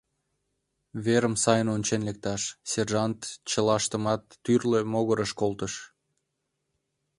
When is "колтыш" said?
5.39-5.73